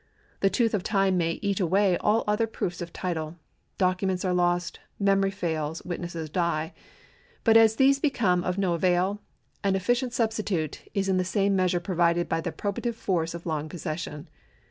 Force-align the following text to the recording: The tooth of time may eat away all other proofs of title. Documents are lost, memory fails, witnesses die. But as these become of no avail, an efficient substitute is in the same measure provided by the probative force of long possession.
The 0.39 0.49
tooth 0.49 0.73
of 0.73 0.81
time 0.81 1.15
may 1.15 1.33
eat 1.43 1.59
away 1.59 1.95
all 1.99 2.23
other 2.25 2.47
proofs 2.47 2.81
of 2.81 2.91
title. 2.91 3.35
Documents 3.77 4.25
are 4.25 4.33
lost, 4.33 4.79
memory 4.99 5.29
fails, 5.29 5.83
witnesses 5.85 6.27
die. 6.27 6.73
But 7.43 7.55
as 7.55 7.75
these 7.75 7.99
become 7.99 8.43
of 8.43 8.57
no 8.57 8.73
avail, 8.73 9.21
an 9.63 9.75
efficient 9.75 10.11
substitute 10.13 10.81
is 10.95 11.07
in 11.07 11.17
the 11.17 11.23
same 11.23 11.55
measure 11.55 11.79
provided 11.79 12.27
by 12.27 12.41
the 12.41 12.51
probative 12.51 12.95
force 12.95 13.35
of 13.35 13.45
long 13.45 13.69
possession. 13.69 14.27